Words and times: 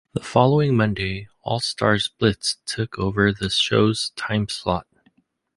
The 0.13 0.23
following 0.23 0.75
Monday, 0.75 1.27
"All-Star 1.43 1.95
Blitz" 2.17 2.57
took 2.65 2.97
over 2.97 3.31
the 3.31 3.51
show's 3.51 4.11
timeslot. 4.15 4.85